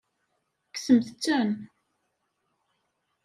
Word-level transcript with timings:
Kksemt-ten. 0.73 1.49